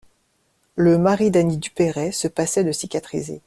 Le 0.77 0.97
mari 0.97 1.29
d'Anny 1.29 1.59
Duperey 1.59 2.11
se 2.11 2.27
passait 2.27 2.63
de 2.63 2.71
cicatriser. 2.71 3.39